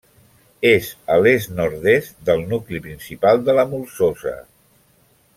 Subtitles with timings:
[0.69, 4.33] És a l'est-nord-est del nucli principal de la Molsosa.